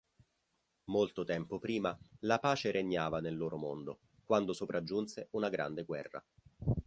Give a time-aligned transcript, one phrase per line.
[0.85, 6.25] Molto tempo prima, la pace regnava nel loro mondo, quando sopraggiunse una grande guerra.